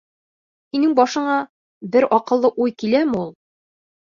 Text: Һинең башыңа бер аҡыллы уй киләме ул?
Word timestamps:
Һинең 0.75 0.95
башыңа 0.99 1.35
бер 1.97 2.09
аҡыллы 2.19 2.53
уй 2.67 2.75
киләме 2.85 3.21
ул? 3.23 3.31